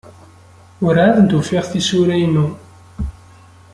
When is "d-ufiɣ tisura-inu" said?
1.27-2.47